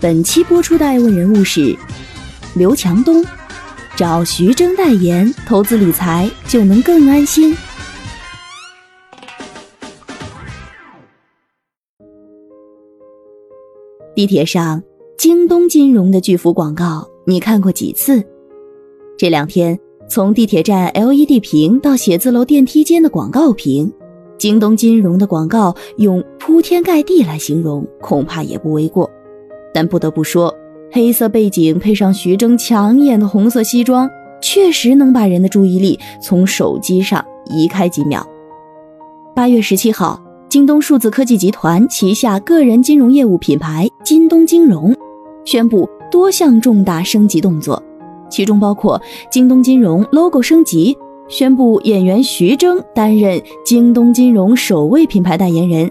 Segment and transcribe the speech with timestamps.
[0.00, 1.76] 本期播出的爱问人物是
[2.54, 3.24] 刘强东，
[3.96, 7.52] 找徐峥代言，投资理财就能更安心。
[14.14, 14.80] 地铁上，
[15.16, 18.22] 京东金融的巨幅广告，你看过几次？
[19.16, 19.76] 这两天，
[20.08, 23.92] 从地铁站 LED 屏到写字楼电梯间的广告屏，
[24.38, 29.10] 京东金融的广告用铺天盖地来形容，恐怕也不为过。
[29.78, 30.52] 但不得不说，
[30.90, 34.10] 黑色背景配上徐峥抢眼的红色西装，
[34.42, 38.26] 确实能把人的注意力从手机上移开几秒。
[39.36, 40.20] 八月十七号。
[40.48, 44.96] 京东数字科技集团旗下个人金融业务品牌京东金融
[45.44, 47.80] 宣布多项重大升级动作，
[48.28, 50.96] 其中包括京东金融 logo 升级，
[51.28, 55.88] 宣布演员徐峥担任京东金融首位品牌代言人；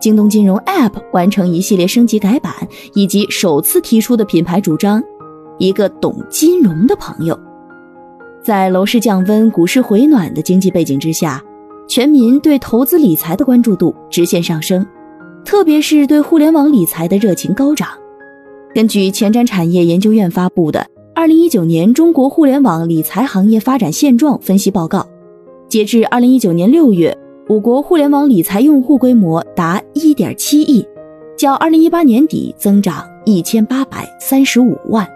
[0.00, 2.52] 京东金融 App 完成一系列升级改版，
[2.94, 5.02] 以及首次提出的品牌主张
[5.58, 7.38] “一个懂金融的朋友”。
[8.42, 11.42] 在楼市降温、股市回暖的经济背景之下。
[11.90, 14.86] 全民对投资理财的关注度直线上升，
[15.42, 17.88] 特别是对互联网理财的热情高涨。
[18.74, 20.80] 根据前瞻产业研究院发布的
[21.14, 24.98] 《二零一九年中国互联网理财行业发展现状分析报告》，
[25.66, 27.16] 截至二零一九年六月，
[27.48, 30.86] 我国互联网理财用户规模达一点七亿，
[31.34, 35.08] 较二零一八年底增长一千八百三十五万。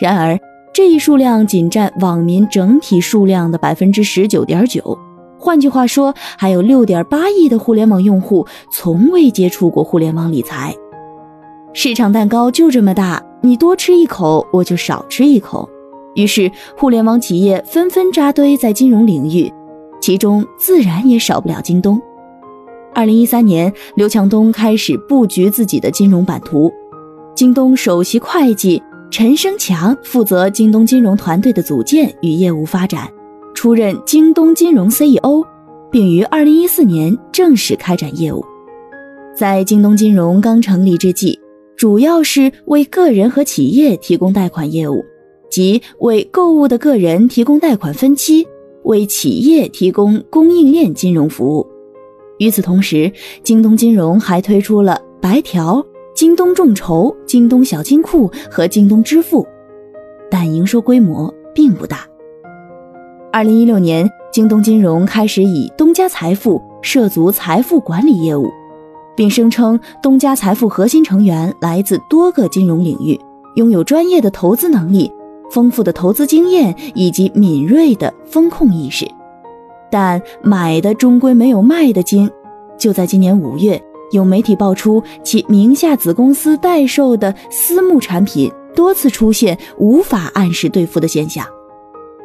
[0.00, 0.40] 然而，
[0.72, 4.98] 这一数量仅占网民整体数量的百分之十九点九。
[5.38, 10.74] 换句话说，还有六点八亿的互联网用户从未接触过互联网理财，
[11.74, 15.68] 市场蛋糕就这么大，你多吃一口，我就少吃一口。
[16.14, 19.52] 于是，互联网企业纷纷扎堆在金融领域，
[20.04, 21.98] 其中自然也少不了京东。
[22.92, 26.70] 二零一三年，刘强东开始布局自己的金融版图，
[27.34, 33.08] 京东首席会计陈生强负责京东金融团队的组建与业务发展。
[33.54, 35.42] 出任京东金融 CEO，
[35.90, 38.44] 并于二零一四年正式开展业务。
[39.34, 41.40] 在京东金融刚成立之际，
[41.78, 45.02] 主要是为个人和企业提供贷款业务，
[45.50, 48.46] 即为购物的个人提供贷款分期，
[48.84, 51.66] 为企业提供供应链金融服务。
[52.38, 53.12] 与此同时，
[53.42, 55.84] 京东金融还推出了白条、
[56.14, 59.46] 京东众筹、京东小金库和京东支付，
[60.30, 62.06] 但营收规模并不大。
[63.32, 68.48] 二零一六年，京东金融开始以东家财富涉足财富管理业务，
[69.16, 73.18] 并声称东家财富核心成员来自多个金融领域，
[73.54, 75.10] 拥有专业的投资能力、
[75.54, 79.08] 丰富的投资经验以及敏锐的风控意识。
[79.88, 82.28] 但买的终归没有卖的精。
[82.76, 91.46] 就在今年五月，有媒体爆出其名下子公司代售的私募产品多次出现无法按时兑付的现象。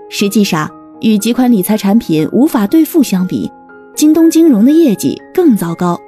[0.10, 0.68] 实际上，
[1.02, 3.50] 与几款理财产品无法兑付相比，
[3.96, 6.00] 京东金融的业绩更糟糕，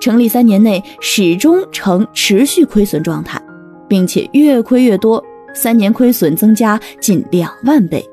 [0.00, 3.40] 成立三年内始终呈持续亏损状态，
[3.86, 5.22] 并且越亏越多，
[5.54, 8.04] 三年亏损增加近两万倍。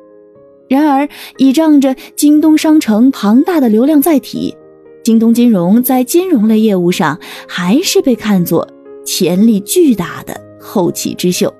[0.67, 1.07] 然而，
[1.37, 4.55] 倚仗着京东商城庞大的流量载体，
[5.03, 8.67] 京东金融在金融类业务上还是被看作
[9.05, 11.53] 潜力巨大的后起之秀。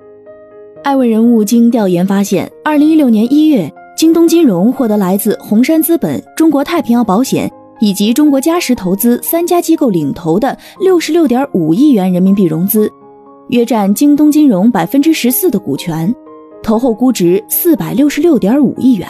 [0.82, 3.72] 艾问人物经调研发现，二零一六年一月。
[3.96, 7.50] 京东金融获得来自红杉资本、中国太平洋保险
[7.80, 12.92] 以及中国嘉实投资三家机构领投的六十六点五亿元人民币融资，
[13.48, 16.12] 约占京东金融百分之十四的股权，
[16.62, 19.08] 投后估值四百六十六点五亿元。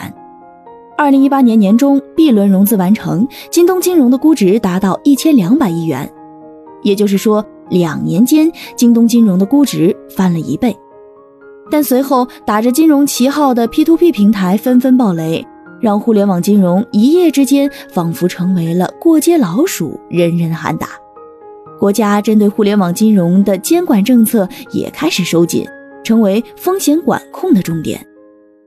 [0.99, 6.11] 二零一八年年中 B 轮融资完成，京东金融的估值达到一千两百亿元，
[6.83, 10.77] 也就是说，两年间京东金融的估值翻了一倍。
[11.71, 15.45] 但随后打着金融旗号的 P2P 平台纷纷爆雷，
[15.81, 20.89] 让互联网金融一夜之间仿佛成为了过街老鼠，人人喊打。
[21.79, 25.65] 国家针对互联网金融的监管政策也开始收紧，
[26.05, 28.05] 成为风险管控的重点。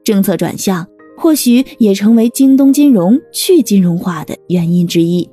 [0.03, 0.85] 政策转向
[1.17, 5.29] 或许也成为京东金融去金融化的原因之一。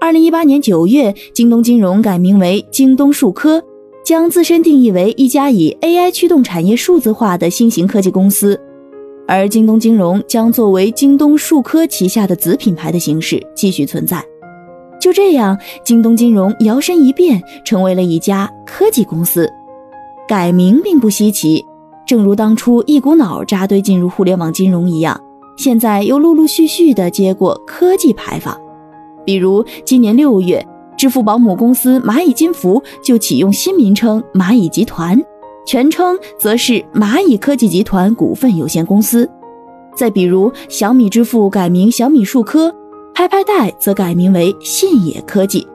[0.00, 3.62] 二零一八年九月，京东金融改名为京东数科。
[4.04, 8.60] 将自身定义为一家以 AI 驱动产业数字化的新型科技公司，
[9.28, 14.20] 而京东金融将作为京东数科旗下的子品牌的形式继续存在。
[15.02, 19.52] 就这样，京东金融摇身一变成为了一家科技公司。
[20.28, 21.66] 改名并不稀奇，
[22.06, 25.20] 正如当初一股脑扎堆进入互联网金融一样，
[25.56, 28.56] 现在又陆陆续续的接过科技牌坊，
[29.24, 30.64] 比如今年六月。
[30.96, 35.20] 支付宝母公司蚂蚁金服就启用新名称蚂蚁集团，
[35.66, 39.28] 全称则是蚂蚁科技集团股份有限公司。
[39.96, 42.72] 再比如，小米支付改名小米数科，
[43.14, 45.66] 拍拍贷则改名为信野科技。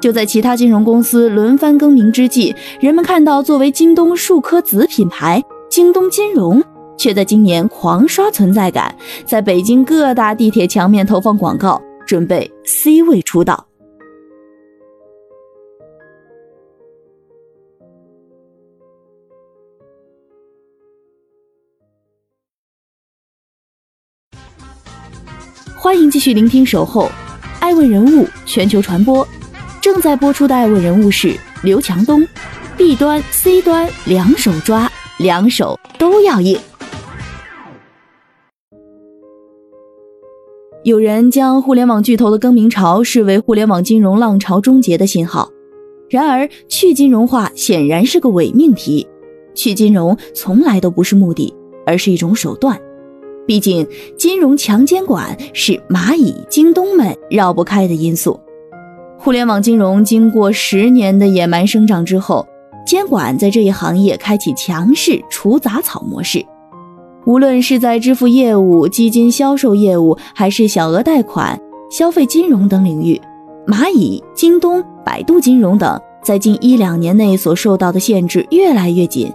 [0.00, 6.62] 就在其他金融公司轮番更名之际，人们看到作为京东数科子品牌京东金融，
[6.96, 8.94] 却在今年狂刷存在感，
[9.26, 13.69] 在北京各大地铁墙面投放广告，准备 C 位出道。
[25.82, 27.04] 欢迎继续聆听《守候》，
[27.58, 29.26] 爱问人物全球传播，
[29.80, 32.22] 正在播出的爱问人物是刘强东。
[32.76, 36.60] B 端、C 端两手抓，两手都要硬。
[40.84, 45.50] 有人将互联网巨头的更名潮视为互联网金融浪潮终结的信号，
[46.10, 49.08] 然而去金融化显然是个伪命题。
[49.54, 51.54] 去金融从来都不是目的，
[51.86, 52.78] 而是一种手段。
[53.46, 58.38] 毕竟，金融强监管是蚂蚁、京东们绕不开的因素。
[59.18, 62.46] 互联网金融经过十年的野蛮生长之后，
[62.86, 66.44] 监管在这一行业开启强势除杂草模式。
[67.26, 71.60] 无论是在支付业务、基金销售业务，还是小额贷款、
[71.90, 73.20] 消费金融等领域，
[73.66, 79.30] 蚂蚁、京东、百度金融等在近一两年内所受到的限制越来越紧，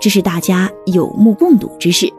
[0.00, 2.12] 这是大家有目共睹之事。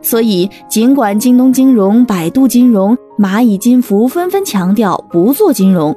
[0.00, 5.94] 所以，尽管京东金融、百度金融、蚂蚁金服纷纷强调不做金融，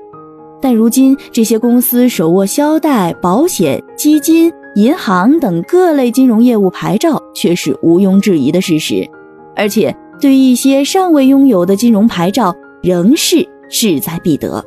[0.59, 9.07] 但如今这些公司手握销贷、保险、基金、银行等各类金融业务牌照，却是毋庸置疑的事实。
[9.55, 14.65] 而且，对于一些尚未拥有的金融牌照，仍是志在必得。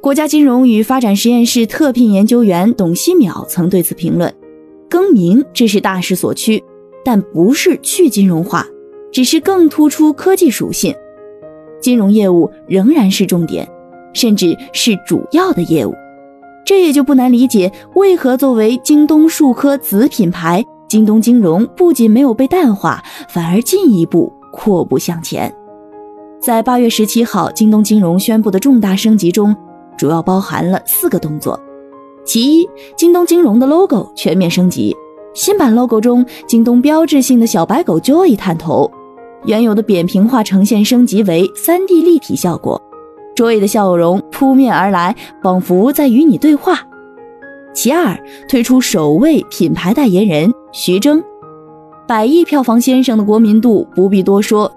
[0.00, 4.32] 国家金融与发展实验室特聘研究员董希淼曾对此评论
[4.88, 6.62] ：“更名，这是大势所趋。”
[7.04, 8.66] 但不是去金融化，
[9.12, 10.94] 只是更突出科技属性。
[11.80, 13.68] 金融业务仍然是重点，
[14.12, 15.94] 甚至是主要的业务。
[16.64, 25.52] 这也就不难理解，为何作为京东数科子品牌，京东金融不仅没有被淡化，反而进一步阔步向前。
[26.38, 29.56] 在八月十七号，京东金融宣布的重大升级中，
[29.96, 31.58] 主要包含了四个动作：
[32.24, 34.94] 其一，京东金融的 logo 全面升级。
[35.32, 38.90] 新版 logo 中，京东标志性的小白狗 Joy 探头，
[39.44, 42.80] 原有的扁平化呈现升级为 3D 立体效果
[43.36, 46.80] ，Joy 的笑容扑面而来，仿佛在与你对话。
[47.72, 48.18] 其二，
[48.48, 51.22] 推出首位品牌代言人徐峥，
[52.08, 54.70] 百亿票房先生的国民度不必多说，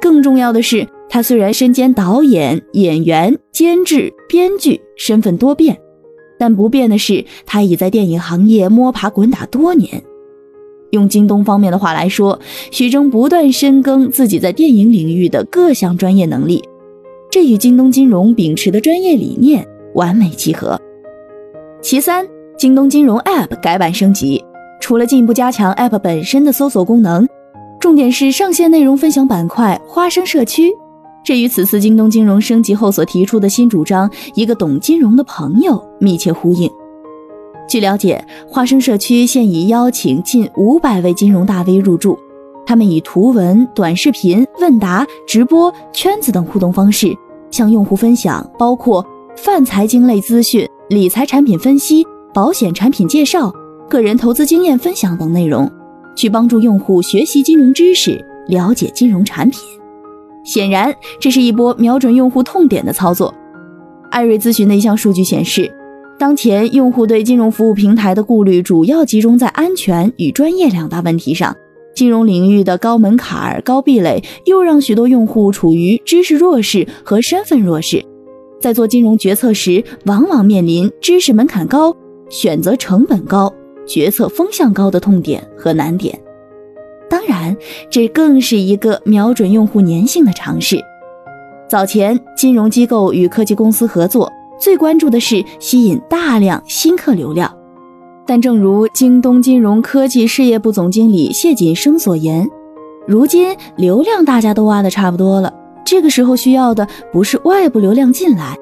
[0.00, 5.76] 更重要的是，他虽然身兼导演、演员、监制、编剧，身份多变。
[6.38, 10.02] 但不变的是，他已在电影行业摸爬滚打多年。
[10.90, 12.38] 用京东方面的话来说，
[12.70, 16.62] 徐峥不断深耕自己在电影领域的各项专业能力，
[17.30, 20.80] 这与京东金融秉持的专业理念完美契合。
[21.82, 22.26] 其三，
[22.56, 24.42] 京东金融 App 改版升级，
[24.80, 27.26] 除了进一步加强 App 本身的搜索功能，
[27.80, 30.72] 重点是上线内容分享板块“花生社区”。
[31.26, 36.70] 这与此次京东金融升级后所提出的新主张“一个懂金融的朋友”密切呼应。
[37.68, 42.16] 据了解，花生社区现已邀请近五百位金融大 V 入驻，
[42.64, 47.12] 他们以图文、短视频、问答、直播、圈子等互动方式，
[47.50, 49.04] 向用户分享包括
[49.34, 53.52] 泛财经类资讯、理财产品分析、保险产品介绍、
[53.90, 55.68] 个人投资经验分享等内容，
[56.14, 59.60] 去帮助用户学习金融知识，了解金融产品。
[60.46, 63.34] 显然，这是一波瞄准用户痛点的操作。
[64.10, 65.70] 艾瑞咨询的一项数据显示，
[66.18, 71.54] 当前用户对金融服务平台的顾虑主要集中在安全与专业两大问题上。
[71.94, 78.04] 金融领域的高门槛、高壁垒，又让许多用户处于知识弱势和身份弱势，
[78.60, 81.96] 在做金融决策时，往往面临知识门槛高、
[82.28, 83.52] 选择成本高、
[83.86, 86.18] 决策风向高的痛点和难点。
[87.08, 87.56] 当然，
[87.90, 90.80] 这更是一个瞄准用户粘性的尝试。
[91.68, 97.52] 早前，金融机构与科技公司合作，最关注的是吸引大量新客流量。
[98.26, 102.48] 但正如京东金融科技事业部总经理谢锦生所言，
[103.06, 105.52] 如今流量大家都挖的差不多了，
[105.84, 108.56] 这个时候需要的不是外部流量进来，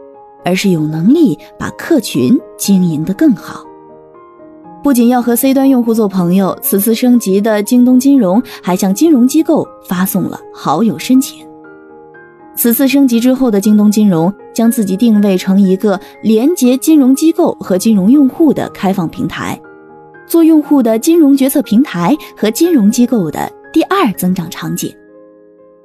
[0.45, 3.65] 而是有能力把客群经营得更好。
[4.85, 11.43] 不仅要和 C 端用户做朋友，此次升级的京东金融还向金融机构发送了好友申请。
[12.55, 19.59] 此次升级之后的京东金融将自己定位成一个连接金融机构和金融用户的开放平台，
[20.27, 24.95] 做用户的金融决策平台和金融机构的第二增长场景。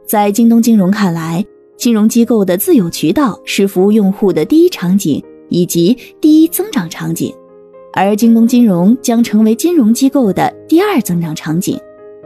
[0.06, 1.44] 在京东金融看来，
[1.78, 7.34] 金融机构的自有渠道是服务用户的第一场景以及第一增长场景。
[7.94, 11.80] 而京东金融将成为金融机构的第二增长场景，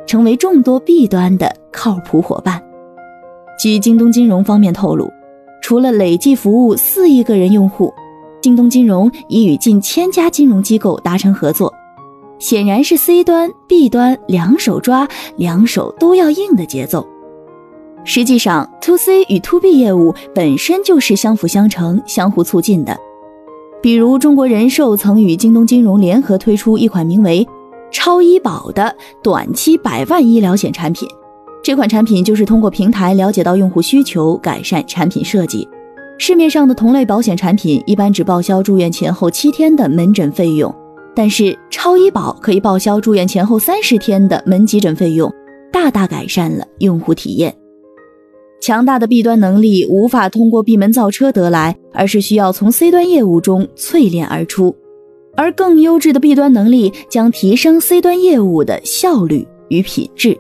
[0.05, 2.62] 成为众多 B 端的靠谱伙伴。
[3.58, 5.10] 据京东金融方面透露，
[5.62, 7.93] 除了累计服务四亿个人用户，
[8.41, 11.74] 京东金融已与近千家金融机构达成合作，
[12.39, 17.08] 显然是 C 端、B 端两手抓、两手都要硬的节奏。
[18.03, 22.98] 实际上，To C 与 To B 业务本身就是相辅相成、相互促进的。
[23.83, 27.45] 比如，中国人寿曾与京东金融联合推出一款名为
[27.91, 31.05] “超医保”的短期百万医疗险产品。
[31.61, 35.67] 这款产品就是通过平台了解到用户需求，改善产品设计。
[36.17, 40.73] 市面上的同类保险产品一般只报销住院前后七天的门诊费用，
[41.13, 45.29] 但是超医保可以报销住院前后三十天的门急诊费用，
[45.73, 47.53] 大大改善了用户体验。
[48.63, 54.74] 强大的 B 端能力无法通过闭门造车得来，而是需要从 C 端业务中淬炼而出，
[55.36, 60.39] 而更优质的 B 端能力将提升 C 端业务的效率与品质。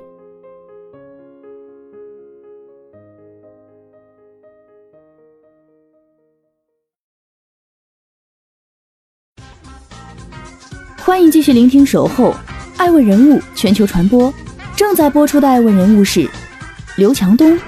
[10.99, 12.31] 欢迎继续聆听《守候》，
[12.77, 14.33] 爱问人物全球传播，
[14.77, 16.25] 正在播出的爱问人物是
[16.95, 17.59] 刘强东。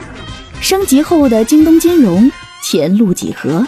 [0.62, 2.30] 升级后的京东金融
[2.64, 3.66] 前路几何？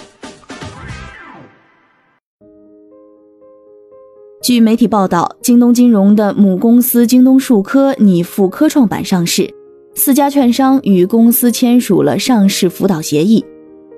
[4.41, 9.53] 据媒体报道，京东金融的母公司京东数科拟赴科创板上市，
[9.93, 13.45] 四家券商与公司签署了上市辅导协议。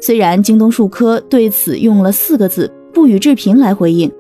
[0.02, 4.12] 虽然京东数科对此用了四个字“不予置评”来回应，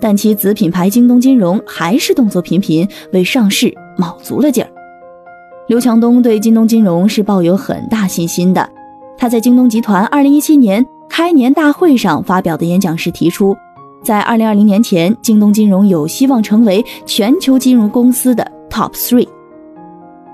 [0.00, 4.70] 但其子品牌京东金融还是动作频频，为上市卯足了劲儿。
[5.72, 8.68] 刘强东对京东金融是抱有很大信心的。
[9.16, 13.56] 他在京东集团2017年开年大会上发表的演讲时提出，
[14.04, 19.26] 在2020年前，京东金融有希望成为全球金融公司的 Top Three。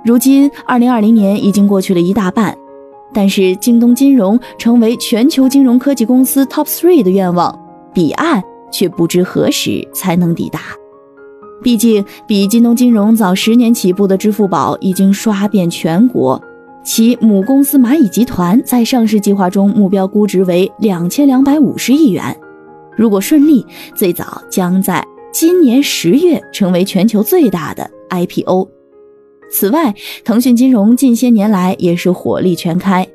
[0.04, 2.59] 如今，2020年已经过去了一大半，
[3.14, 7.57] 但是京东金融成为全球金融科技公司 Top Three 的愿望，
[7.95, 8.42] 彼岸
[8.73, 10.59] 却不知何时才能抵达。
[11.62, 16.40] 毕竟，比京东金融早十年起步的支付宝已经刷遍全国，
[16.84, 22.36] 其母公司蚂蚁集团在上市计划中目标估值为两千两百五十亿元。
[22.96, 28.68] 如果顺利，最早将在今年十月成为全球最大的 IPO。
[29.50, 33.06] 此外，腾讯金融近些年来也是火力全开，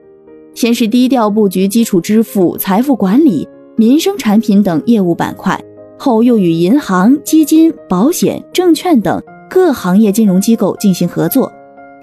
[0.53, 5.59] 先是低调布局基础支付、财富管理、民生产品等业务板块。
[6.03, 11.49] 后又与银行、基金、保险、证券等各行业金融机构进行合作，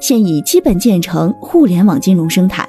[0.01, 2.67] 现已基本建成互联网金融生态。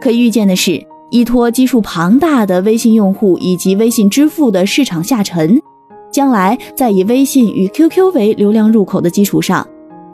[0.00, 5.62] 可以预见的是，依托基数庞大的微信用户以及微信支付的市场下沉，
[6.10, 9.64] 将来在以微信与 QQ 为流量入口的基础上，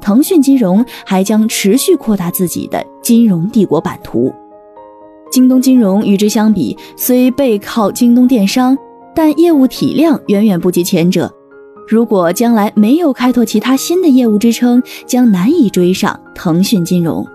[0.02, 4.30] 腾讯金融还将持续扩大自己的金融帝国版图。
[5.30, 8.76] 京东金融与之相比，虽背靠京东电商。
[9.14, 11.32] 但业务体量远远不及前者，
[11.88, 17.26] 如果将来没有开拓其他新的业务支撑，将难以追上腾讯金融。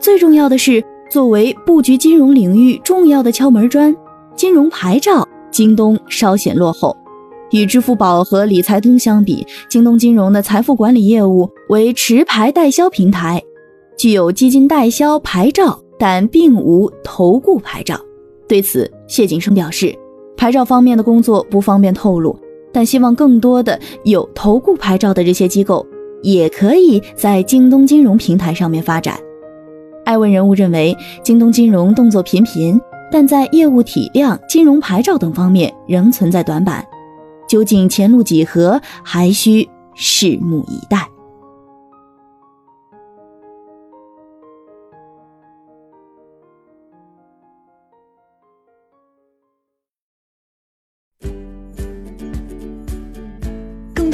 [0.00, 3.94] 最重要的是，作为布局金融领域重要的敲门砖，
[4.34, 6.96] 金融牌照，京东稍显落后。
[7.52, 13.42] 与支付宝和理财通相比，京东金融的财富管理业务为持牌代销平台，
[13.96, 18.00] 具有基金代销牌照，但并无投顾牌照。
[18.48, 19.94] 对此，谢景生表示。
[20.42, 22.36] 牌照方面的工作不方便透露，
[22.72, 25.86] 但希望更多的有投顾牌照的这些机构
[26.20, 29.16] 也可以在京东金融平台上面发展。
[30.04, 32.76] 爱问人物认为，京东金融动作频频，
[33.08, 36.84] 但在业务体量、金融牌照等方面仍存在短板，
[37.48, 41.08] 究竟前路几何，还需拭目以待。